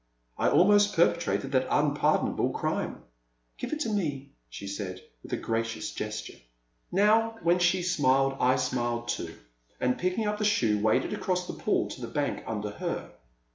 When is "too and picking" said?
9.09-10.25